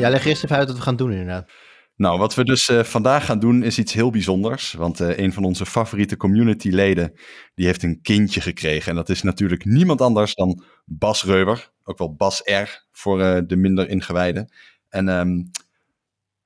[0.00, 1.50] Ja, leg eerst even uit wat we gaan doen inderdaad.
[1.96, 4.72] Nou, wat we dus uh, vandaag gaan doen is iets heel bijzonders.
[4.72, 7.12] Want uh, een van onze favoriete community-leden,
[7.54, 8.90] die heeft een kindje gekregen.
[8.90, 11.70] En dat is natuurlijk niemand anders dan Bas Reuber.
[11.84, 14.52] Ook wel Bas R voor uh, de minder ingewijden.
[14.88, 15.50] En um,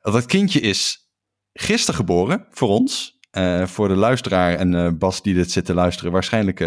[0.01, 1.09] dat kindje is
[1.53, 3.19] gisteren geboren voor ons.
[3.65, 6.61] voor de luisteraar en Bas die dit zit te luisteren, waarschijnlijk...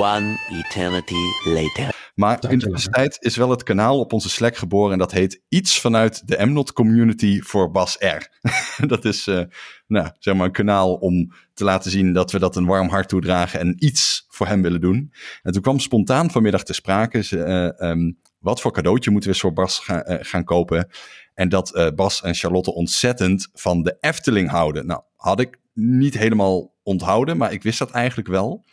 [0.00, 1.97] One eternity later.
[2.18, 5.42] Maar in de tijd is wel het kanaal op onze Slack geboren en dat heet
[5.48, 8.28] iets vanuit de Mnot community voor Bas R.
[8.86, 9.42] dat is uh,
[9.86, 13.08] nou, zeg maar een kanaal om te laten zien dat we dat een warm hart
[13.08, 15.12] toedragen en iets voor hem willen doen.
[15.42, 19.52] En toen kwam spontaan vanmiddag te sprake, uh, um, wat voor cadeautje moeten we voor
[19.52, 20.88] Bas gaan, uh, gaan kopen?
[21.34, 24.86] En dat Bas en Charlotte ontzettend van de Efteling houden.
[24.86, 28.64] Nou, had ik niet helemaal onthouden, maar ik wist dat eigenlijk wel.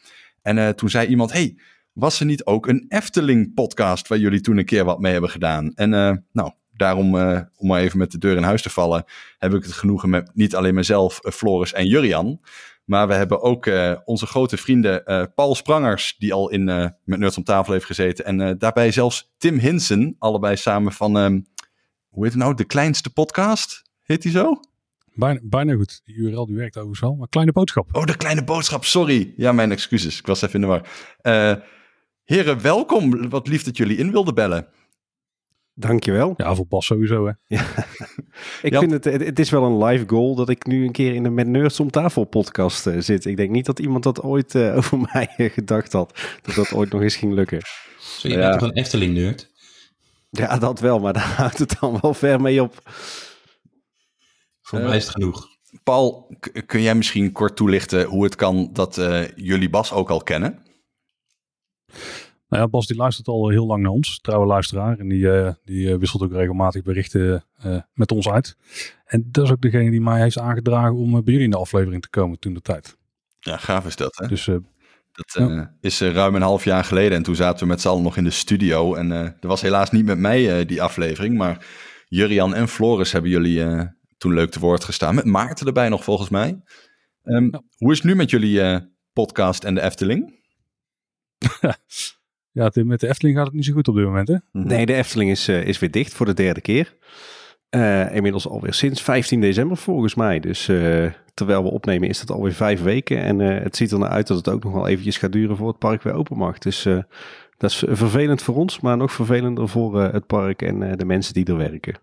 [0.41, 1.57] En toen zei iemand, hey,
[1.95, 5.71] was er niet ook een Efteling-podcast waar jullie toen een keer wat mee hebben gedaan?
[5.75, 9.03] En uh, nou, daarom, uh, om maar even met de deur in huis te vallen,
[9.37, 12.39] heb ik het genoegen met niet alleen mezelf, uh, Floris en Jurian.
[12.85, 13.69] Maar we hebben ook
[14.05, 15.03] onze grote vrienden
[15.35, 16.63] Paul Sprangers, die al in,
[17.03, 18.25] met Nerds om tafel heeft gezeten.
[18.25, 21.39] En daarbij zelfs Tim Hinsen, allebei samen van, ehm,
[22.09, 23.81] hoe heet het nou, de kleinste podcast?
[24.01, 24.59] Heet die zo?
[25.13, 26.01] Bijna, bijna goed.
[26.03, 27.15] Die URL die werkt overigens wel.
[27.15, 27.95] Maar kleine boodschap.
[27.95, 28.85] Oh, de kleine boodschap.
[28.85, 29.33] Sorry.
[29.37, 30.19] Ja, mijn excuses.
[30.19, 30.81] Ik was even in de war.
[32.25, 33.29] Heren, welkom.
[33.29, 34.67] Wat lief dat jullie in wilden bellen.
[35.73, 36.33] Dankjewel.
[36.37, 37.31] Ja, voor Bas sowieso hè.
[37.47, 37.65] Ja.
[38.61, 41.23] ik vind het, het is wel een live goal dat ik nu een keer in
[41.23, 43.25] de Met Nerds om tafel podcast uh, zit.
[43.25, 46.19] Ik denk niet dat iemand dat ooit uh, over mij uh, gedacht had.
[46.41, 47.61] Dat dat ooit nog eens ging lukken.
[47.99, 48.47] Zo, je ja.
[48.47, 49.51] bent toch een Efteling nerd?
[50.29, 52.91] Ja, dat wel, maar daar houdt het dan wel ver mee op.
[54.61, 55.47] Voor mij is het genoeg.
[55.83, 58.95] Paul, kun jij misschien kort toelichten hoe het kan dat
[59.35, 60.64] jullie Bas ook al kennen?
[62.49, 64.99] Nou ja, Bas die luistert al heel lang naar ons, trouwe luisteraar.
[64.99, 68.57] En die, uh, die uh, wisselt ook regelmatig berichten uh, met ons uit.
[69.05, 72.01] En dat is ook degene die mij heeft aangedragen om bij jullie in de aflevering
[72.01, 72.97] te komen toen de tijd.
[73.39, 74.27] Ja, gaaf is dat hè?
[74.27, 75.75] Dus, dat ja.
[75.81, 78.23] is ruim een half jaar geleden en toen zaten we met z'n allen nog in
[78.23, 78.95] de studio.
[78.95, 81.65] En er was helaas niet met mij die aflevering, maar
[82.07, 83.63] Jurian en Floris hebben jullie
[84.17, 85.15] toen leuk te woord gestaan.
[85.15, 86.61] Met Maarten erbij nog volgens mij.
[87.23, 87.61] Um, ja.
[87.77, 88.81] Hoe is het nu met jullie
[89.13, 90.43] podcast en de Efteling?
[92.51, 94.35] ja, met de Efteling gaat het niet zo goed op dit moment, hè?
[94.51, 96.95] Nee, de Efteling is, uh, is weer dicht voor de derde keer.
[97.69, 100.39] Uh, inmiddels alweer sinds 15 december volgens mij.
[100.39, 103.17] Dus uh, terwijl we opnemen is dat alweer vijf weken.
[103.17, 105.67] En het ziet er naar uit dat het ook nog wel eventjes gaat duren voor
[105.67, 106.57] het park weer open mag.
[106.57, 106.83] Dus
[107.57, 111.45] dat is vervelend voor ons, maar nog vervelender voor het park en de mensen die
[111.45, 111.99] er werken.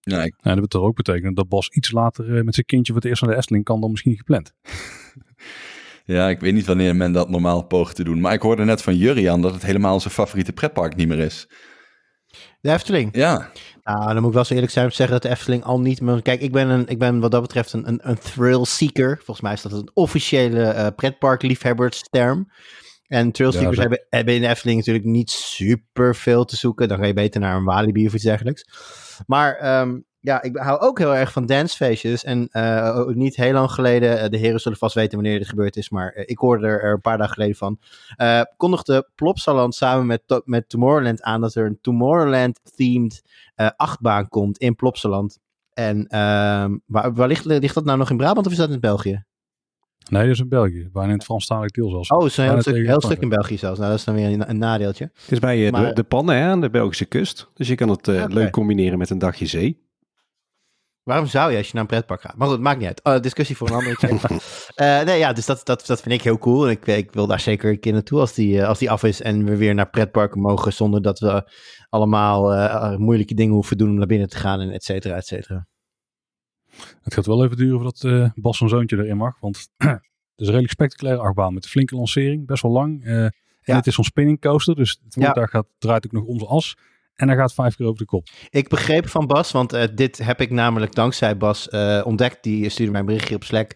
[0.00, 0.34] Ja, ik...
[0.36, 3.22] ja, dat betekent ook betekenen dat Bas iets later met zijn kindje voor het eerst
[3.22, 4.52] naar de Efteling kan dan misschien gepland.
[6.06, 8.20] Ja, ik weet niet wanneer men dat normaal poogt te doen.
[8.20, 11.48] Maar ik hoorde net van Jurian dat het helemaal zijn favoriete pretpark niet meer is.
[12.60, 13.16] De Efteling?
[13.16, 13.50] Ja.
[13.82, 15.80] Nou, dan moet ik wel zo eerlijk zijn om te zeggen dat de Efteling al
[15.80, 16.22] niet meer...
[16.22, 19.16] Kijk, ik ben, een, ik ben wat dat betreft een, een, een thrill seeker.
[19.16, 22.50] Volgens mij is dat een officiële uh, pretpark-liefhebbersterm.
[23.06, 26.88] En trailseekers ja, hebben, hebben in de Efteling natuurlijk niet super veel te zoeken.
[26.88, 28.64] Dan ga je beter naar een Walibi of iets dergelijks.
[29.26, 32.24] Maar um, ja, ik hou ook heel erg van dancefeestjes.
[32.24, 35.76] En uh, niet heel lang geleden, uh, de heren zullen vast weten wanneer dit gebeurd
[35.76, 37.78] is, maar uh, ik hoorde er, er, een paar dagen geleden van.
[38.56, 43.22] kondigde Plopsaland samen met, met Tomorrowland aan dat er een Tomorrowland-themed
[43.76, 45.38] achtbaan komt in Plopsaland.
[45.72, 48.80] En ehm, waar, waar ligt, ligt dat nou nog in Brabant of is dat in
[48.80, 49.24] België?
[50.10, 50.88] Nee, dat is in België.
[50.92, 52.08] Bijna in het Franstalig deel zelfs.
[52.08, 53.78] Oh, zo'n heel, stuk, heel stuk in België zelfs.
[53.78, 55.10] Nou, dat is dan weer een, een nadeeltje.
[55.14, 57.50] Het is bij maar, de, de pannen hè, aan de Belgische kust.
[57.54, 58.26] Dus je kan het okay.
[58.26, 59.85] leuk combineren met een dagje zee.
[61.06, 62.36] Waarom zou je als je naar een pretpark gaat?
[62.36, 63.04] Maar goed, maakt niet uit.
[63.04, 64.10] Oh, discussie voor een ander keer.
[64.10, 66.64] uh, nee, ja, dus dat, dat, dat vind ik heel cool.
[66.64, 69.02] En ik, ik wil daar zeker een keer naartoe als die, uh, als die af
[69.02, 71.50] is en we weer naar pretparken mogen zonder dat we
[71.88, 75.26] allemaal uh, moeilijke dingen hoeven doen om naar binnen te gaan en et cetera, et
[75.26, 75.66] cetera.
[77.02, 79.90] Het gaat wel even duren voordat Bas zijn zoontje erin mag, want het
[80.36, 83.04] is een redelijk spectaculaire achtbaan met een flinke lancering, best wel lang.
[83.04, 83.32] en
[83.62, 83.76] ja.
[83.76, 85.46] het is zo'n spinning coaster, dus het ja.
[85.46, 86.76] gaat, draait ook nog om zijn as.
[87.16, 88.28] En hij gaat vijf keer over de kop.
[88.50, 92.42] Ik begreep van Bas, want uh, dit heb ik namelijk dankzij Bas uh, ontdekt.
[92.42, 93.74] Die stuurde mij een berichtje op Slack.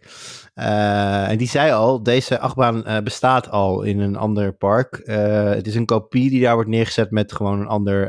[0.55, 5.01] Uh, en die zei al, deze achtbaan bestaat al in een ander park.
[5.05, 8.09] het is een kopie die daar wordt neergezet met gewoon een ander,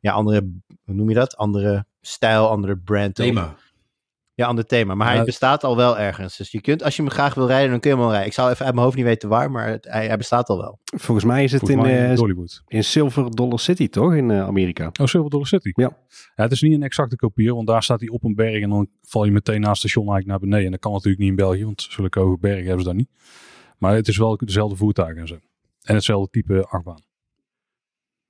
[0.00, 0.50] ja, andere,
[0.84, 1.36] hoe noem je dat?
[1.36, 3.14] Andere stijl, andere brand.
[3.14, 3.56] Thema.
[4.34, 4.94] Ja, ander thema.
[4.94, 6.36] Maar hij bestaat al wel ergens.
[6.36, 8.30] Dus je kunt, als je hem graag wil rijden, dan kun je hem wel rijden.
[8.30, 10.58] Ik zou even uit mijn hoofd niet weten waar, maar het, hij, hij, bestaat al
[10.58, 10.78] wel.
[10.84, 11.78] Volgens mij is het in,
[12.16, 12.62] Hollywood.
[12.66, 14.14] in Silver Dollar City, toch?
[14.14, 14.90] In uh, Amerika.
[15.00, 15.70] Oh, Silver Dollar City.
[15.74, 15.96] Ja.
[16.34, 16.42] ja.
[16.42, 18.88] Het is niet een exacte kopie, want daar staat hij op een berg en dan
[19.02, 20.64] val je meteen na het station eigenlijk naar beneden.
[20.64, 23.10] En dat kan natuurlijk niet in België, want zulke hoge bergen hebben ze daar niet.
[23.78, 25.38] Maar het is wel dezelfde voertuigen en zo.
[25.82, 27.02] En hetzelfde type achtbaan.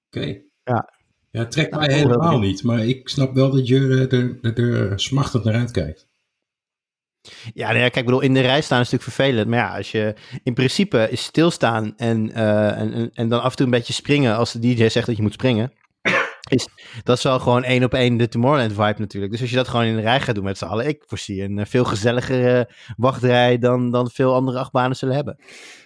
[0.07, 0.19] Oké.
[0.19, 0.45] Okay.
[0.65, 0.93] Ja,
[1.33, 2.63] Ja, trekt mij helemaal niet.
[2.63, 6.09] Maar ik snap wel dat je er, er, er smachtend naar uitkijkt.
[7.55, 9.49] Ja, nee, kijk, ik bedoel, in de rij staan is natuurlijk vervelend.
[9.49, 13.57] Maar ja, als je in principe is stilstaan en, eh, en, en dan af en
[13.57, 15.73] toe een beetje springen als de DJ zegt dat je moet springen.
[16.49, 16.69] Is,
[17.03, 19.33] dat is wel gewoon één op één de Tomorrowland vibe natuurlijk.
[19.33, 21.43] Dus als je dat gewoon in de rij gaat doen met z'n allen, ik voorzie
[21.43, 25.39] een eh, veel gezelligere wachtrij dan, dan veel andere achtbanen zullen hebben.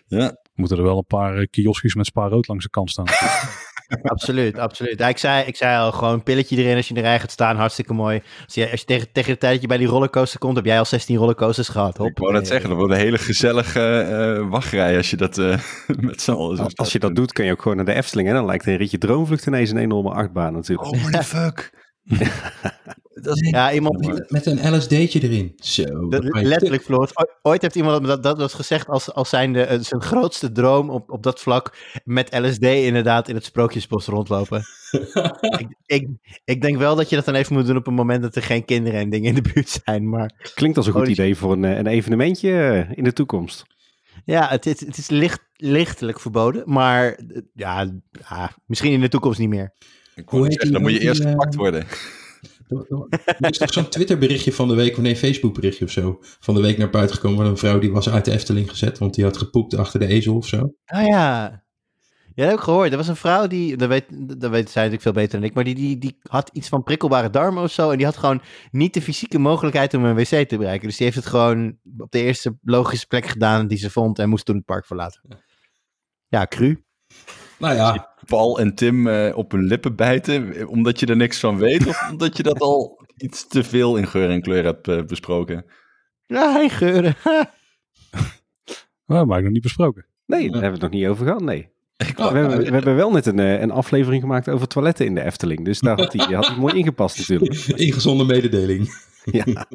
[0.07, 0.37] Ja.
[0.55, 3.07] Moeten er wel een paar kioskjes met spa rood langs de kant staan.
[4.03, 4.99] absoluut, absoluut.
[4.99, 7.21] Ja, ik, zei, ik zei al, gewoon een pilletje erin als je in de rij
[7.21, 7.57] gaat staan.
[7.57, 8.23] Hartstikke mooi.
[8.45, 10.65] Als je, als je tegen, tegen de tijd dat je bij die rollercoaster komt, heb
[10.65, 11.97] jij al 16 rollercoasters gehad.
[11.97, 12.09] Hop.
[12.09, 14.07] Ik wou net zeggen, dat wordt een hele gezellige
[14.41, 15.59] uh, wachtrij als je dat uh,
[16.09, 16.59] met z'n allen...
[16.59, 18.29] Als, als je dat doet, kun je ook gewoon naar de Efteling.
[18.29, 18.35] Hè?
[18.35, 20.89] Dan lijkt een ritje droomvlucht ineens een enorme achtbaan natuurlijk.
[20.89, 21.71] Oh, my fuck.
[23.23, 25.53] dat is ja, iemand met een LSD'tje erin.
[25.57, 26.09] Zo.
[26.09, 27.11] Dat, letterlijk, Floor.
[27.43, 31.11] Ooit heeft iemand dat, dat was gezegd als, als zijnde uh, zijn grootste droom op,
[31.11, 34.65] op dat vlak met LSD inderdaad in het sprookjesbos rondlopen.
[35.59, 36.09] ik, ik,
[36.45, 38.43] ik, denk wel dat je dat dan even moet doen op een moment dat er
[38.43, 40.09] geen kinderen en dingen in de buurt zijn.
[40.09, 40.51] Maar...
[40.55, 43.65] Klinkt als een goed idee voor een, een evenementje in de toekomst.
[44.25, 47.19] Ja, het is, het is licht, lichtelijk verboden, maar
[47.55, 47.91] ja,
[48.29, 49.73] ja, misschien in de toekomst niet meer.
[50.15, 51.87] Ik Hoe zeggen, dan moet je eerst gepakt worden.
[52.69, 56.61] Er is toch zo'n Twitter-berichtje van de week, of nee, Facebook-berichtje of zo, van de
[56.61, 59.25] week naar buiten gekomen van een vrouw die was uit de Efteling gezet, want die
[59.25, 60.75] had gepoept achter de ezel of zo.
[60.85, 61.65] Ah ja.
[62.37, 62.91] Ja, dat heb ik gehoord.
[62.91, 64.05] Er was een vrouw die, dat weet,
[64.41, 66.83] dat weet zij natuurlijk veel beter dan ik, maar die, die, die had iets van
[66.83, 67.91] prikkelbare darmen of zo.
[67.91, 70.89] En die had gewoon niet de fysieke mogelijkheid om een wc te bereiken.
[70.89, 74.29] Dus die heeft het gewoon op de eerste logische plek gedaan die ze vond en
[74.29, 75.23] moest toen het park verlaten.
[76.29, 76.85] Ja, cru.
[77.59, 78.15] Nou ja.
[78.27, 81.87] Paul en Tim uh, op hun lippen bijten, omdat je er niks van weet?
[81.87, 85.65] of omdat je dat al iets te veel in geur en kleur hebt uh, besproken?
[86.27, 87.17] Ja, geen geuren.
[89.27, 90.07] maar ik nog niet besproken.
[90.27, 91.75] Nee, daar hebben we het nog niet over gehad, nee.
[92.17, 95.15] Oh, we, hebben, we, hebben, wel net een, eh, een aflevering gemaakt over toiletten in
[95.15, 95.65] de Efteling.
[95.65, 97.55] Dus daar had hij, had hij mooi ingepast natuurlijk.
[97.67, 99.05] Ingezonde mededeling.
[99.25, 99.67] Ja.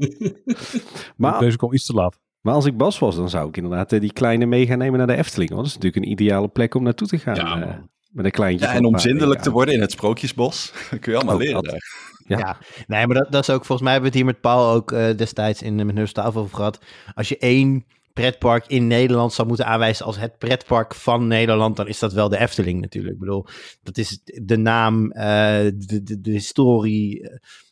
[1.16, 2.20] maar, Deze kwam iets te laat.
[2.42, 5.08] Maar als ik Bas was, dan zou ik inderdaad die kleine mee gaan nemen naar
[5.08, 5.50] de Efteling.
[5.50, 7.36] Want dat is natuurlijk een ideale plek om naartoe te gaan.
[7.36, 7.74] Ja, uh,
[8.12, 8.66] met een kleintje.
[8.66, 10.74] Ja, en om zindelijk te worden in het Sprookjesbos.
[11.00, 12.10] kun je allemaal leren daar.
[12.26, 12.38] Ja.
[12.38, 12.58] ja.
[12.88, 14.92] nee, maar dat, dat, is ook, volgens mij hebben we het hier met Paul ook
[14.92, 16.80] uh, destijds in met Neustafel over gehad.
[17.14, 21.88] Als je één pretpark in Nederland zou moeten aanwijzen als het pretpark van Nederland, dan
[21.88, 23.14] is dat wel de Efteling natuurlijk.
[23.14, 23.46] Ik bedoel,
[23.84, 27.30] dat is de naam, uh, de, de, de, historie.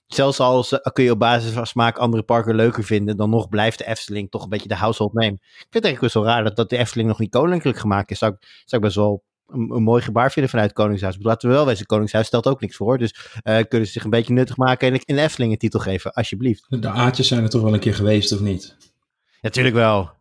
[0.10, 3.50] Zelfs als uh, kun je op basis van smaak andere parken leuker vinden, dan nog
[3.50, 5.32] blijft de Efteling toch een beetje de household name.
[5.32, 8.12] Ik vind het eigenlijk best wel raar dat, dat de Efteling nog niet koninklijk gemaakt
[8.12, 8.20] is.
[8.20, 11.18] Zou ik, zou ik best wel een, een, mooi gebaar vinden vanuit Koningshuis.
[11.18, 12.98] Maar laten we wel wezen, Koningshuis stelt ook niks voor.
[12.98, 16.14] Dus uh, kunnen ze zich een beetje nuttig maken en een Efteling een titel geven,
[16.14, 16.66] alsjeblieft.
[16.70, 18.78] De aardjes zijn er toch wel een keer geweest, of niet?
[19.42, 20.12] Natuurlijk wel.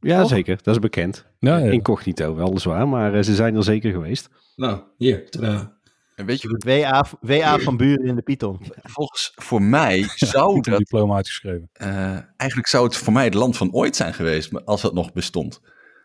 [0.00, 0.58] Ja, zeker.
[0.62, 1.26] Dat is bekend.
[1.38, 1.70] Ja, ja.
[1.70, 4.28] Incognito, weliswaar, maar uh, ze zijn er zeker geweest.
[4.56, 5.80] Nou, hier, tada.
[6.22, 6.64] En weet je goed?
[6.64, 8.60] WA, WA van Buren in de Python.
[8.82, 10.66] Volgens voor mij zou dat...
[10.66, 11.70] een diploma uitgeschreven.
[11.82, 15.12] Uh, eigenlijk zou het voor mij het land van ooit zijn geweest, als het nog
[15.12, 15.60] bestond.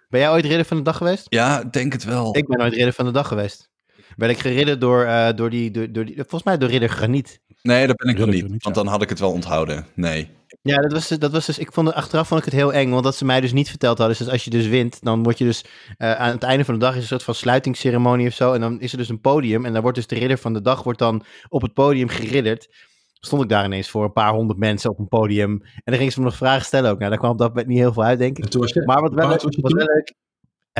[0.10, 1.26] Ben jij ooit ridder van de dag geweest?
[1.30, 2.38] Ja, denk het wel.
[2.38, 3.70] Ik ben ooit ridder van de dag geweest.
[4.16, 7.42] Ben ik geridderd door, uh, door, die, door, door die, volgens mij door ridder Graniet.
[7.68, 9.86] Nee, dat ben ik wel niet, want dan had ik het wel onthouden.
[9.96, 10.30] Nee.
[10.62, 12.90] Ja, dat was, dat was dus, ik vond het, achteraf vond ik het heel eng,
[12.90, 15.24] want dat ze mij dus niet verteld hadden, is dat als je dus wint, dan
[15.24, 15.64] word je dus,
[15.98, 18.62] uh, aan het einde van de dag is een soort van sluitingsceremonie of zo, en
[18.62, 20.84] dan is er dus een podium, en dan wordt dus de ridder van de dag,
[20.84, 22.76] wordt dan op het podium geridderd.
[23.14, 26.12] Stond ik daar ineens voor een paar honderd mensen op een podium, en dan gingen
[26.12, 26.98] ze me nog vragen stellen ook.
[26.98, 28.54] Nou, daar kwam op dat moment niet heel veel uit, denk ik.
[28.54, 30.14] Je, maar wat wel, wat wel leuk,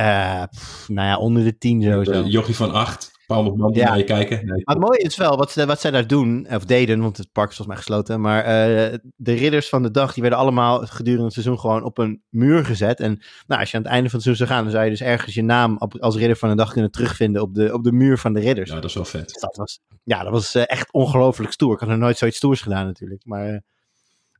[0.00, 2.22] uh, pff, nou ja, onder de tien sowieso.
[2.22, 3.17] Jochie van acht.
[3.28, 3.88] Paul nog man ja.
[3.88, 4.46] naar je kijken.
[4.46, 4.62] Nee.
[4.64, 7.32] Maar het mooie is wel, wat, ze, wat zij daar doen, of deden, want het
[7.32, 10.86] park is volgens mij gesloten, maar uh, de ridders van de dag, die werden allemaal
[10.86, 13.00] gedurende het seizoen gewoon op een muur gezet.
[13.00, 14.90] En nou, als je aan het einde van het seizoen zou gaan, dan zou je
[14.90, 17.84] dus ergens je naam op, als ridder van de dag kunnen terugvinden op de, op
[17.84, 18.68] de muur van de ridders.
[18.68, 19.28] Ja, dat is wel vet.
[19.28, 21.72] Dus dat was, ja, dat was uh, echt ongelooflijk stoer.
[21.72, 23.58] Ik had nog nooit zoiets stoers gedaan natuurlijk, maar uh,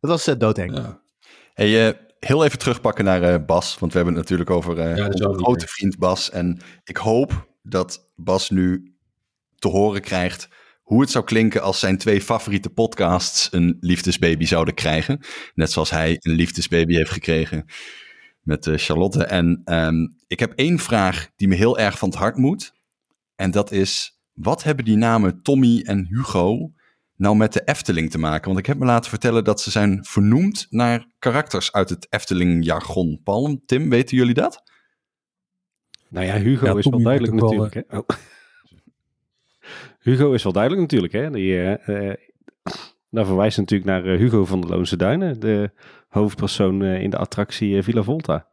[0.01, 0.77] dat was doodeng.
[0.77, 1.01] Ja.
[1.55, 5.67] Hey, heel even terugpakken naar Bas, want we hebben het natuurlijk over ja, onze grote
[5.67, 6.31] vriend Bas.
[6.31, 8.95] En ik hoop dat Bas nu
[9.55, 10.49] te horen krijgt
[10.89, 15.21] hoe het zou klinken als zijn twee favoriete podcasts een liefdesbaby zouden krijgen.
[15.55, 17.65] Net zoals hij een liefdesbaby heeft gekregen
[18.43, 19.25] met uh, Charlotte.
[19.25, 22.73] En um, ik heb één vraag die me heel erg van het hart moet.
[23.37, 26.73] En dat is, wat hebben die namen Tommy en Hugo
[27.17, 28.47] nou met de Efteling te maken?
[28.47, 33.21] Want ik heb me laten vertellen dat ze zijn vernoemd naar karakters uit het Efteling-jargon.
[33.25, 34.63] Paul, Tim, weten jullie dat?
[36.09, 37.75] Nou ja, Hugo ja, is wel duidelijk natuurlijk.
[37.75, 37.99] Wel, uh...
[37.99, 38.17] oh.
[40.09, 41.13] Hugo is wel duidelijk natuurlijk.
[41.13, 41.31] Hè?
[41.31, 42.13] Die, uh,
[43.11, 45.41] daar verwijst natuurlijk naar uh, Hugo van de Loonse Duinen.
[45.41, 45.71] De
[46.09, 48.47] hoofdpersoon in de attractie Villa Volta.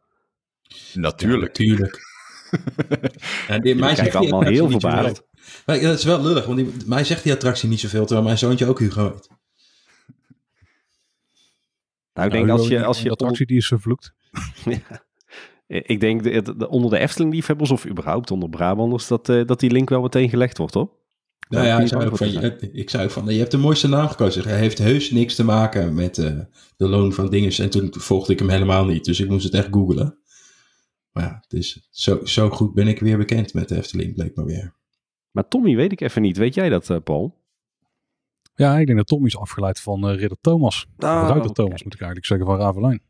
[0.94, 1.56] Natuurlijk.
[1.56, 2.14] Ja, natuurlijk.
[3.48, 5.22] ja, die meisje allemaal heel verbaasd.
[5.66, 8.38] Maar dat is wel lullig, want die, mij zegt die attractie niet zoveel, terwijl mijn
[8.38, 9.28] zoontje ook Hugo heet.
[12.14, 12.84] Nou, ik denk Nou, als je...
[12.84, 14.14] Als die je attractie die is vervloekt.
[14.64, 15.04] Ja.
[15.66, 19.70] Ik denk de, de- onder de Efteling-liefhebbers of überhaupt onder Brabanders dat, eh, dat die
[19.70, 20.90] link wel meteen gelegd wordt, hoor.
[21.48, 23.56] Nou ja, ik je zei ook van, je, ik zei ook van, je hebt de
[23.58, 24.48] mooiste naam gekozen.
[24.48, 26.38] Hij heeft heus niks te maken met eh,
[26.76, 27.58] de loon van dinges.
[27.58, 30.18] En toen volgde ik hem helemaal niet, dus ik moest het echt googlen.
[31.12, 34.44] Maar ja, dus zo, zo goed ben ik weer bekend met de Efteling, bleek maar
[34.44, 34.74] weer.
[35.30, 36.36] Maar Tommy weet ik even niet.
[36.36, 37.44] Weet jij dat, eh, Paul?
[38.54, 40.86] Ja, ik denk dat Tommy is afgeleid van eh, Ridder Thomas.
[40.96, 41.52] Ruiter oké.
[41.52, 43.02] Thomas moet ik eigenlijk zeggen, van Ravelijn.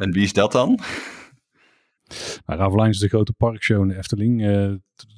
[0.00, 0.78] En wie is dat dan?
[2.46, 4.46] Nou, Ravelijn is de grote parkshow in de Efteling.
[4.46, 4.72] Eh,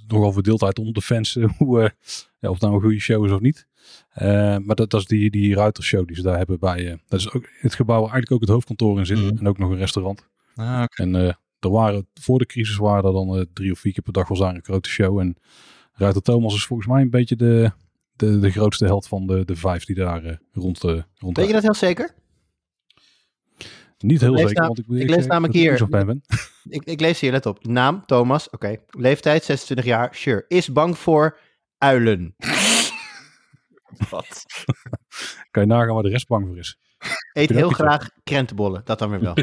[0.08, 1.90] nogal verdeeldheid onder de fans eh, hoe, eh,
[2.38, 3.66] ja, of het nou een goede show is of niet.
[4.12, 6.90] Eh, maar dat, dat is die, die ruitershow die ze daar hebben bij.
[6.90, 9.18] eh, dat is ook het gebouw waar eigenlijk ook het hoofdkantoor in zit.
[9.18, 9.36] Mhm.
[9.36, 10.28] En ook nog een restaurant.
[10.54, 11.02] Ah, oké.
[11.02, 14.12] En eh, er waren, voor de crisis waren er dan drie of vier keer per
[14.12, 15.18] dag was daar een grote show.
[15.18, 15.36] En
[15.92, 17.70] Ruiter Thomas is volgens mij een beetje de,
[18.16, 21.52] de, de grootste held van de, de vijf die daar rond, eh rond Weet je
[21.52, 22.14] dat heel zeker?
[24.02, 26.22] Niet heel Ik lees zeker, want ik, ik ik lees namelijk hier- ben.
[26.68, 27.66] Ik, ik lees hier, let op.
[27.66, 28.76] Naam, Thomas, oké.
[28.88, 30.44] Leeftijd, 26 jaar, sure.
[30.48, 31.38] Is bang voor
[31.78, 32.34] uilen.
[34.10, 34.44] Wat?
[35.50, 36.78] Kan je nagaan waar de rest bang voor is.
[37.32, 39.34] Eet heel graag krentenbollen, dat dan weer wel.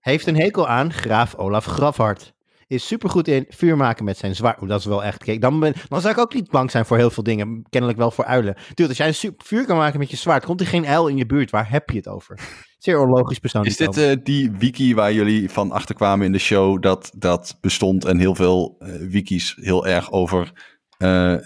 [0.00, 2.32] Heeft een hekel aan graaf Olaf Grafhart.
[2.66, 4.60] Is supergoed in vuur maken met zijn zwaard.
[4.60, 5.24] Oeh, dat is wel echt.
[5.24, 7.62] Kijk, dan, ben, dan zou ik ook niet bang zijn voor heel veel dingen.
[7.68, 8.56] Kennelijk wel voor uilen.
[8.74, 11.16] Dude, als jij een vuur kan maken met je zwaard, komt er geen uil in
[11.16, 11.50] je buurt.
[11.50, 12.38] Waar heb je het over?
[12.82, 13.64] Zeer onlogisch persoon.
[13.64, 18.04] Is dit eh, die wiki waar jullie van achterkwamen in de show dat dat bestond
[18.04, 20.52] en heel veel eh, wikis heel erg over
[20.98, 21.36] eh,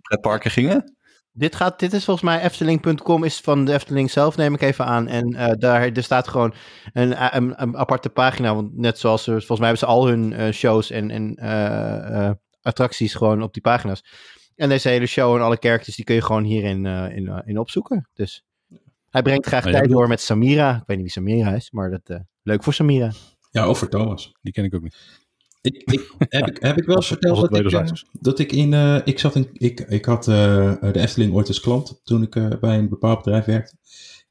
[0.00, 0.96] pretparken gingen?
[1.32, 4.84] Dit, gaat, dit is volgens mij Efteling.com, is van de Efteling zelf, neem ik even
[4.84, 5.08] aan.
[5.08, 6.54] En daar er staat gewoon
[6.92, 8.54] een, een, een aparte pagina.
[8.54, 13.42] Want net zoals ze, volgens mij hebben ze al hun shows en, en attracties gewoon
[13.42, 14.04] op die pagina's.
[14.56, 18.08] En deze hele show en alle kerkjes, die kun je gewoon hierin in, in opzoeken.
[18.12, 18.44] Dus
[19.14, 20.70] hij brengt graag tijd door met Samira.
[20.76, 23.12] Ik weet niet wie Samira is, maar dat, eh, leuk voor Samira.
[23.50, 24.34] Ja, over Thomas.
[24.42, 24.96] Die ken ik ook niet.
[25.60, 28.72] Ik, ik, heb, ik, heb ik wel eens verteld dat ik, eh, dat ik in...
[28.74, 32.36] eh, ik, zat in ik, ik had eh, de Efteling ooit als klant toen ik
[32.36, 33.76] eh, bij een bepaald bedrijf werkte.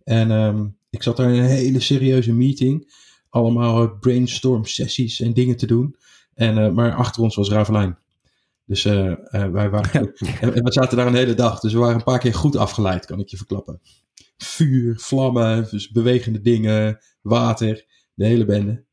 [0.04, 2.92] En ehm, ik zat daar in een hele serieuze meeting.
[3.30, 5.96] Allemaal brainstorm sessies en dingen te doen.
[6.34, 7.98] En, eh, maar achter ons was Ravelijn.
[8.66, 10.14] Dus eh, eh, wij waren...
[10.42, 11.60] En, en we zaten daar een hele dag.
[11.60, 13.82] Dus we waren een paar keer goed afgeleid, kan ik je verklappen.
[14.44, 18.86] Vuur, vlammen, dus bewegende dingen, water, de hele bende.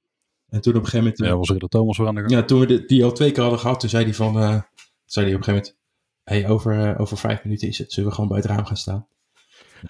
[0.48, 1.18] En toen op een gegeven moment...
[1.18, 2.32] Ja, was Ridder Thomas weer aan de gang.
[2.32, 4.62] Ja, toen we de, die al twee keer hadden gehad, toen zei hij van, eh,
[5.04, 5.76] zei hij op een gegeven moment,
[6.22, 8.76] hey, over, eh, over vijf minuten is het, zullen we gewoon bij het raam gaan
[8.76, 9.06] staan?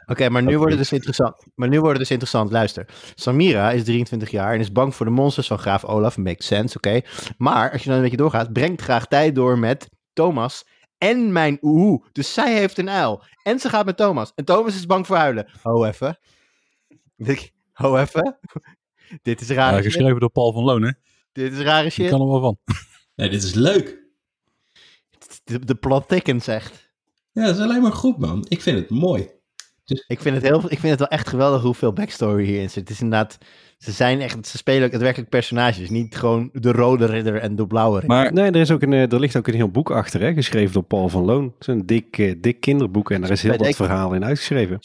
[0.06, 1.34] Oké, maar nu wordt het dus interessant.
[1.54, 2.50] Maar nu wordt het dus interessant.
[2.50, 2.86] Luister.
[3.14, 6.16] Samira is 23 jaar en is bang voor de monsters van graaf Olaf.
[6.16, 7.00] Makes sense, oké.
[7.38, 10.64] Maar als je dan een beetje doorgaat, brengt graag tijd door met Thomas
[11.00, 12.04] en mijn oehoe.
[12.12, 13.22] Dus zij heeft een uil.
[13.42, 14.32] En ze gaat met Thomas.
[14.34, 15.48] En Thomas is bang voor huilen.
[15.62, 16.18] Ho even.
[17.16, 18.38] Ik- Ho even.
[19.22, 19.92] Dit is Ja, rare shit.
[19.92, 20.90] geschreven door Paul van Loon, hè?
[21.32, 22.10] Dit is rare shit.
[22.10, 22.58] kan er wel van.
[23.16, 23.98] Nee, dit is leuk.
[25.44, 26.90] De, de plot thickens echt.
[27.32, 28.46] Ja, dat is alleen maar goed, man.
[28.48, 29.30] Ik vind het mooi.
[30.06, 32.88] Ik vind, het heel, ik vind het wel echt geweldig hoeveel backstory hierin zit.
[32.88, 33.38] Het is inderdaad,
[33.78, 35.90] ze zijn echt, ze spelen ook daadwerkelijk personages.
[35.90, 38.16] Niet gewoon de rode ridder en de blauwe ridder.
[38.16, 40.32] Maar Nee, er, is ook een, eh, er ligt ook een heel boek achter, hè,
[40.32, 41.44] geschreven door Paul van Loon.
[41.44, 43.76] Het is een dik, eh, dik kinderboek en daar is heel ik.
[43.76, 44.78] verhaal in uitgeschreven.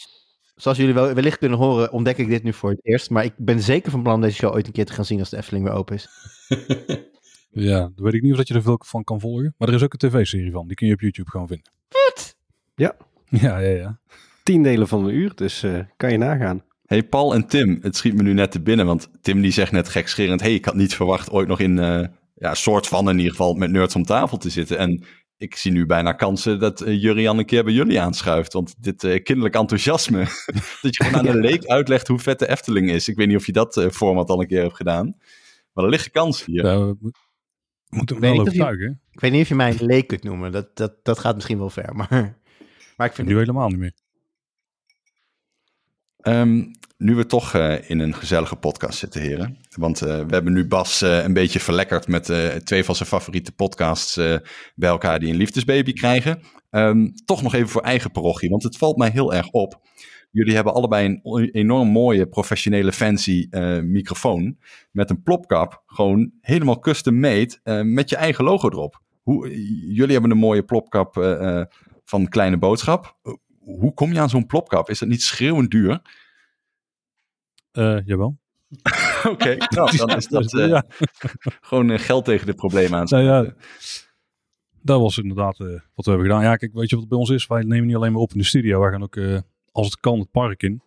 [0.55, 3.09] Zoals jullie wel, wellicht kunnen horen, ontdek ik dit nu voor het eerst.
[3.09, 5.19] Maar ik ben zeker van plan om deze show ooit een keer te gaan zien
[5.19, 6.07] als de Efteling weer open is.
[7.57, 9.55] Ja, dan weet ik niet of dat je er veel van kan volgen.
[9.57, 10.67] Maar er is ook een tv-serie van.
[10.67, 11.71] Die kun je op YouTube gewoon vinden.
[11.89, 12.35] Wat?
[12.75, 12.95] Ja.
[13.29, 13.99] Ja, ja, ja.
[14.45, 16.63] Tien delen van een uur, dus eh, kan je nagaan.
[16.85, 19.71] hey Paul en Tim, het schiet me nu net te binnen, want Tim die zegt
[19.71, 23.15] net gekscherend, hey, ik had niet verwacht ooit nog in, eh, ja, soort van in
[23.17, 24.77] ieder geval, met nerds om tafel te zitten.
[24.77, 25.03] En
[25.37, 28.53] ik zie nu bijna kansen dat eh, Jurian een keer bij jullie aanschuift.
[28.53, 30.19] Want dit eh, kinderlijk enthousiasme,
[30.81, 33.07] dat je gewoon aan een leek uitlegt hoe vet de Efteling is.
[33.07, 35.15] Ik weet niet of je dat eh, format al een keer hebt gedaan.
[35.73, 36.65] Maar er liggen kansen hier.
[36.65, 37.17] ja we moet-
[37.89, 39.01] moeten Ik hem weet wel niet of je- overtuigen.
[39.11, 40.51] Ik weet niet of je mij een leek kunt noemen.
[40.51, 41.95] Dat, dat, dat gaat misschien wel ver.
[42.09, 42.37] Maar,
[42.97, 43.93] maar ik vind Nu helemaal niet meer.
[46.25, 46.63] Ehm,
[46.97, 49.57] nu we toch eh, in een gezellige podcast zitten, heren.
[49.75, 53.51] Want eh, we hebben nu Bas eh, een beetje verlekkerd met twee van zijn favoriete
[53.51, 54.15] podcasts
[54.75, 56.41] bij elkaar die een liefdesbaby krijgen.
[56.69, 59.79] Ehm, toch nog even voor eigen parochie, want het valt mij heel erg op.
[60.31, 63.47] Jullie hebben allebei een enorm mooie, professionele, fancy
[63.81, 64.57] microfoon.
[64.91, 69.01] Met een plopkap, gewoon helemaal custom made, met je eigen logo erop.
[69.21, 69.49] Hoe,
[69.93, 71.15] jullie hebben een mooie plopkap
[72.03, 73.17] van Kleine Boodschap.
[73.65, 74.89] Hoe kom je aan zo'n plopkap?
[74.89, 76.01] Is dat niet schreeuwend duur?
[77.71, 78.37] Eh, jawel.
[79.31, 80.85] Oké, nou, dan is dat eh, ja.
[81.61, 83.05] gewoon eh, geld tegen de problemen aan.
[83.09, 83.53] Nou ja,
[84.81, 86.43] dat was inderdaad wat we hebben gedaan.
[86.43, 87.47] Ja, kijk, weet je wat het bij ons is?
[87.47, 88.79] Wij nemen niet alleen maar op in de studio.
[88.79, 89.17] Wij gaan ook,
[89.71, 90.81] als het kan, het park in.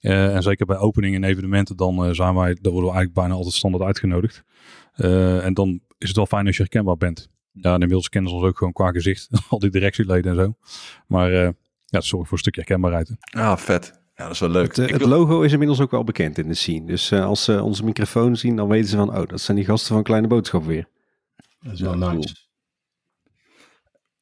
[0.00, 3.54] En zeker bij openingen en evenementen, dan zijn wij, daar worden we eigenlijk bijna altijd
[3.54, 4.44] standaard uitgenodigd.
[5.42, 7.28] En dan is het wel fijn als je herkenbaar bent.
[7.52, 9.28] Ja, en inmiddels kennen ze ons ook gewoon qua gezicht.
[9.48, 10.54] al die directieleden en zo.
[11.06, 11.54] Maar
[11.90, 13.10] ja, het zorgt voor een stukje herkenbaarheid.
[13.30, 14.00] Ah, vet.
[14.14, 14.66] Ja, dat is wel leuk.
[14.68, 16.86] Het, eh, Ik het wil- logo is inmiddels ook wel bekend in de scene.
[16.86, 19.16] Dus eh, als ze onze microfoon zien, dan weten ze van...
[19.16, 20.88] Oh, dat zijn die gasten van Kleine Boodschap weer.
[21.60, 22.34] Dat is wel Ja, nice.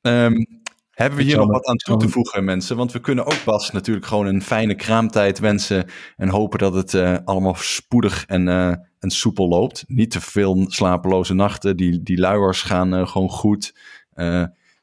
[0.01, 0.45] Ehm,
[0.91, 2.77] hebben we hier nog wat aan toe te voegen, mensen?
[2.77, 5.87] Want we kunnen ook Bas natuurlijk gewoon een fijne kraamtijd wensen.
[6.17, 8.69] En hopen dat het eh, allemaal spoedig en, eh,
[8.99, 9.85] en soepel loopt.
[9.87, 11.77] Niet te veel slapeloze nachten.
[11.77, 13.75] Die, die luiers gaan gewoon goed.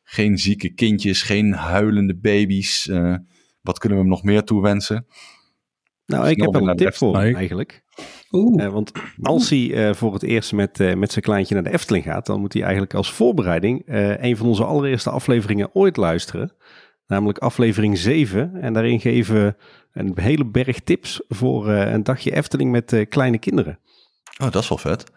[0.04, 2.88] Geen zieke kindjes, geen huilende baby's.
[2.88, 3.16] Eh,
[3.62, 5.06] wat kunnen we hem nog meer toewensen?
[6.06, 7.84] Nou, ik heb wel een tip voor hem eigenlijk.
[8.32, 8.92] Oeh, Eh, want
[9.22, 12.26] als hij eh, voor het eerst met, eh, met zijn kleintje naar de Efteling gaat...
[12.26, 13.86] dan moet hij eigenlijk als voorbereiding...
[13.86, 16.54] eh, een van onze allereerste afleveringen ooit luisteren.
[17.08, 18.56] Namelijk aflevering 7.
[18.62, 19.56] En daarin geven we
[19.92, 23.80] een hele berg tips voor eh, een dagje Efteling met eh, kleine kinderen.
[24.42, 25.12] Oh, dat is wel vet.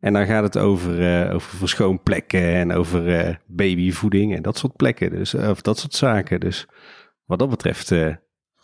[0.00, 4.76] En dan gaat het over, eh over verschoonplekken en over eh, babyvoeding en dat soort
[4.76, 5.10] plekken.
[5.10, 6.40] Dus, eh, of dat soort zaken.
[6.40, 6.66] Dus
[7.24, 8.14] wat dat betreft eh,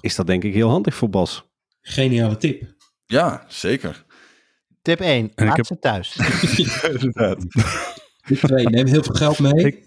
[0.01, 1.45] is dat denk ik heel handig voor Bas.
[1.81, 2.75] geniale tip.
[3.07, 4.05] Ja, zeker.
[4.83, 5.33] Tip 1.
[5.35, 6.17] En Laat heb- ze thuis.
[6.93, 7.39] Inderdaad.
[8.27, 8.65] Tip 2.
[8.69, 9.85] Neem heel veel geld mee.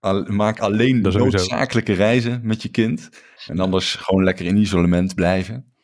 [0.00, 3.08] Al- maak alleen noodzakelijke reizen met je kind.
[3.46, 5.74] En anders gewoon lekker in isolement blijven.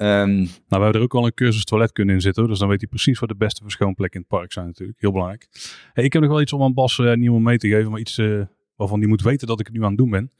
[0.00, 2.48] Ehm, Nou, we hebben er ook al een cursus toiletkunde in zitten.
[2.48, 5.00] Dus dan weet hij precies wat de beste verschoonplekken in het park zijn natuurlijk.
[5.00, 5.48] Heel belangrijk.
[5.92, 7.90] Hey, ik heb nog wel iets om aan Bas eh, nieuw om mee te geven.
[7.90, 8.40] Maar iets eh,
[8.76, 10.30] waarvan hij moet weten dat ik het nu aan het doen ben.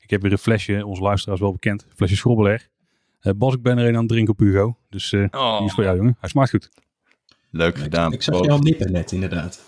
[0.00, 1.86] Ik heb weer een flesje, onze luisteraars wel bekend.
[1.94, 2.68] Flesje Schrobbeler.
[3.20, 4.76] Eh Bas, ik ben er een aan het drinken op Hugo.
[4.88, 6.16] Dus eh, oh, die is voor jou, jongen.
[6.20, 6.68] Hij smaakt goed.
[7.50, 8.12] leuk gedaan.
[8.12, 9.64] Ik zag je al nippen net, inderdaad.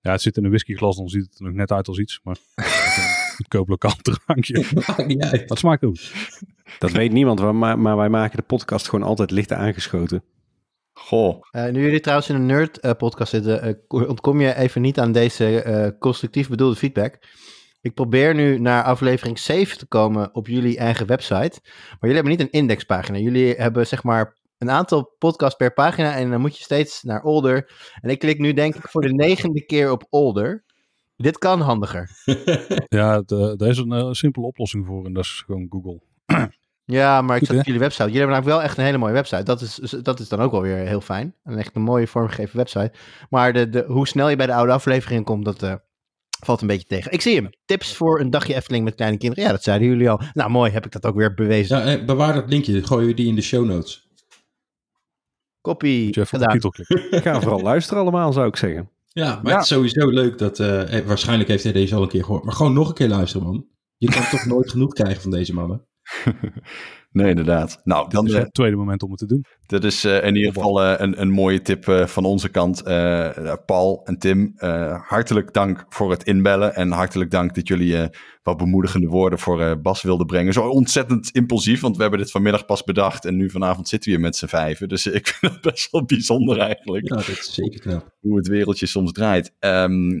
[0.00, 0.96] Ja, het zit in een whiskyglas.
[0.96, 2.20] Dan ziet het er nog net uit als iets.
[2.22, 2.36] Maar
[3.36, 4.64] goedkoop lokaal drankje.
[4.86, 5.96] Maar het smaakt ook.
[6.78, 10.22] Dat weet niemand, maar, wij maken de podcast gewoon altijd licht aangeschoten.
[10.92, 14.98] Goh, Eh, nu jullie trouwens in een nerd-podcast zitten, eh, ko- ontkom je even niet
[15.00, 17.18] aan deze eh, constructief bedoelde feedback.
[17.80, 21.58] Ik probeer nu naar aflevering 7 te komen op jullie eigen website.
[21.62, 23.18] Maar jullie hebben niet een indexpagina.
[23.18, 27.22] Jullie hebben zeg maar een aantal podcasts per pagina en dan moet je steeds naar
[27.22, 27.70] Older.
[28.00, 30.64] En ik klik nu denk ik voor de negende keer op Older.
[31.22, 32.10] Dit kan handiger.
[32.88, 35.04] Ja, de- daar is een eh, simpele oplossing voor.
[35.06, 36.00] En dat is gewoon Google.
[36.84, 38.02] Ja, maar ik Goed, zat op jullie website.
[38.04, 39.42] Jullie hebben namelijk wel echt een hele mooie website.
[39.42, 41.34] Dat is, dat is dan ook wel weer heel fijn.
[41.42, 42.92] En echt een mooie vormgegeven website.
[43.30, 45.74] Maar de, de, hoe snel je bij de oude afleveringen komt, dat eh,
[46.44, 47.12] valt een beetje tegen.
[47.12, 47.50] Ik zie hem.
[47.64, 49.44] Tips voor een dagje Efteling met kleine kinderen.
[49.44, 50.20] Ja, dat zeiden jullie al.
[50.32, 50.72] Nou, mooi.
[50.72, 51.78] Heb ik dat ook weer bewezen.
[51.78, 52.82] Ja, eh, bewaar dat linkje.
[52.86, 54.08] Gooien we die in de show notes.
[55.60, 56.04] Copy.
[56.04, 56.52] Moet je even op de Gedaan.
[56.52, 57.22] titel klikken.
[57.22, 58.90] Ga vooral luisteren allemaal, zou ik zeggen.
[59.12, 59.58] Ja, maar Ja.
[59.58, 60.58] het is sowieso leuk dat...
[60.60, 62.44] eh, eh, waarschijnlijk heeft hij deze al een keer gehoord.
[62.44, 63.66] Maar gewoon nog een keer luisteren, man.
[63.96, 65.86] Je kan toch nooit genoeg krijgen van deze mannen.
[67.12, 67.80] nee inderdaad.
[67.84, 69.44] Nou, dan, Dat is eh, het tweede moment om het te doen.
[69.66, 72.82] dit is eh, in ieder geval eh, een, een mooie tip eh, van onze kant.
[72.82, 76.74] Eh, eh, Paul en Tim, eh, hartelijk dank voor het inbellen.
[76.74, 78.08] En hartelijk dank dat jullie eh,
[78.42, 80.52] wat bemoedigende woorden voor eh, Bas wilden brengen.
[80.52, 83.24] Zo ontzettend impulsief, want we hebben dit vanmiddag pas bedacht.
[83.24, 84.88] En nu vanavond zitten we hier met z'n vijven.
[84.88, 87.08] Dus ik vind het best wel bijzonder eigenlijk.
[87.08, 88.08] Ja, dat is zeker knap.
[88.20, 89.52] hoe het wereldje soms draait.
[89.58, 90.20] Ehm,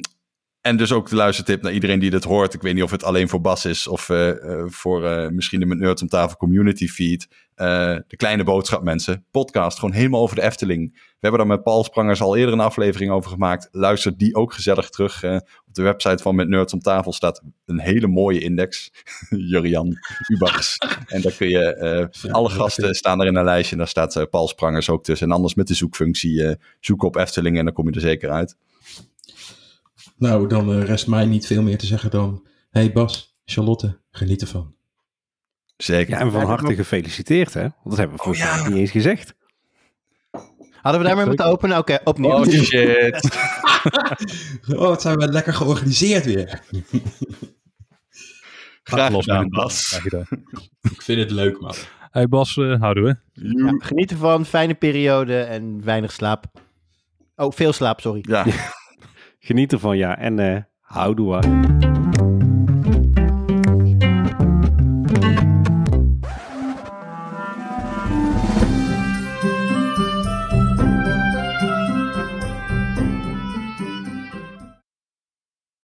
[0.62, 2.54] en dus ook de luistertip naar iedereen die dit hoort.
[2.54, 5.60] Ik weet niet of het alleen voor Bas is of eh, eh, voor eh, misschien
[5.60, 7.28] de Nerds om tafel community feed.
[7.54, 9.24] De kleine boodschap mensen.
[9.30, 10.92] Podcast, gewoon helemaal over de Efteling.
[10.92, 13.68] We hebben daar met Paul Sprangers al eerder een aflevering over gemaakt.
[13.72, 15.24] Luister die ook gezellig terug.
[15.66, 18.90] Op de website van Met Nerds om tafel staat een hele mooie index.
[19.50, 19.96] Jurian
[20.28, 20.76] Ubachs.
[21.06, 23.72] en daar kun je, alle gasten staan er in een lijstje.
[23.72, 25.26] En daar staat Paul Sprangers ook tussen.
[25.26, 28.56] En anders met de zoekfunctie zoek op Efteling en dan kom je er zeker uit.
[30.16, 32.46] Nou, dan eh, rest mij niet veel meer te zeggen dan...
[32.70, 34.74] Hey Bas, Charlotte, geniet ervan.
[35.76, 36.14] Zeker.
[36.14, 37.60] Ja, en van harte gefeliciteerd, hè?
[37.60, 39.34] Want dat hebben we volgens mij niet eens gezegd.
[40.82, 41.78] Hadden we daarmee moeten openen?
[41.78, 42.30] Oké, opnieuw.
[42.30, 43.30] Oh shit.
[44.68, 46.60] Oh, wat zijn we lekker georganiseerd weer.
[48.82, 50.00] Graag Los gedaan, het Bas.
[50.04, 50.28] Daar.
[50.80, 51.74] Ik vind het leuk, man.
[52.10, 53.16] Hey Bas, eh, houden we.
[53.32, 54.46] Ja, geniet ervan.
[54.46, 56.44] Fijne periode en weinig slaap.
[57.36, 58.24] Oh, veel slaap, sorry.
[58.28, 58.46] Ja.
[59.44, 60.18] Geniet ervan, ja.
[60.18, 62.01] En eh houdoe.